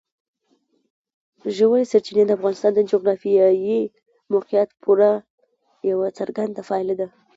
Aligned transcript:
ژورې 1.55 1.83
سرچینې 1.91 2.23
د 2.25 2.31
افغانستان 2.37 2.71
د 2.75 2.79
جغرافیایي 2.91 3.79
موقیعت 4.33 4.69
پوره 4.83 5.11
یوه 5.89 6.07
څرګنده 6.19 6.61
پایله 6.69 6.95
ده. 6.99 7.07